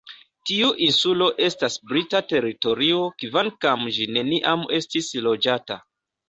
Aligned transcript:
Tiu 0.51 0.67
insulo 0.85 1.27
estas 1.47 1.75
brita 1.91 2.21
teritorio, 2.31 3.03
kvankam 3.25 3.85
ĝi 3.99 4.09
neniam 4.17 4.65
estis 4.81 5.13
loĝata. 5.29 5.81